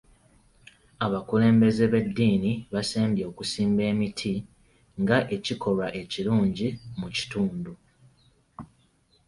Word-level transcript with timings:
Abakulembeze 1.05 1.83
b'edddiini 1.91 2.51
baasembye 2.71 3.23
okusimba 3.31 3.81
emiti 3.91 4.33
nga 5.01 5.17
ekikolwa 5.35 5.87
ekirungi 6.01 6.67
mu 6.99 7.07
kitundu. 7.15 7.73